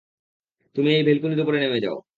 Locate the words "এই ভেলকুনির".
0.93-1.43